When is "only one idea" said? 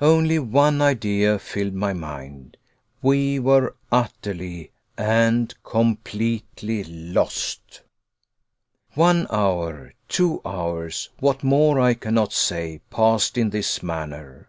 0.00-1.38